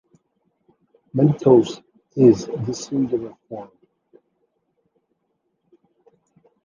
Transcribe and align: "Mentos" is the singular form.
"Mentos" 1.13 1.79
is 2.15 2.47
the 2.65 2.73
singular 2.73 3.35
form. 3.47 3.69